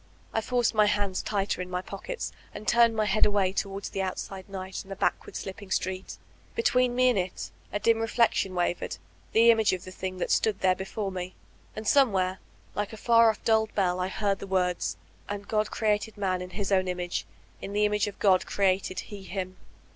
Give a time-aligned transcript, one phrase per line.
[0.33, 4.01] I forced my hands tighter in my pockets and turned my head away towards the
[4.01, 6.17] outside night and the bade ward slipping street
[6.55, 8.97] Between me and it, a dim reflec* tion wavered,
[9.31, 11.35] the image of the thing that stood there before me;
[11.75, 12.39] and somewhere,
[12.73, 14.97] like a far off, dulled bell, I heard the words,
[15.29, 17.27] ''And God created man in hb own inn age,
[17.61, 19.55] in the image of God created He him.''